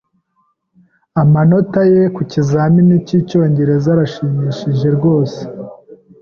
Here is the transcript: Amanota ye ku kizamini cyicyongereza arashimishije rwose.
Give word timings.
Amanota 1.21 1.79
ye 1.91 2.03
ku 2.15 2.21
kizamini 2.31 2.95
cyicyongereza 3.07 3.87
arashimishije 3.91 4.87
rwose. 4.97 5.41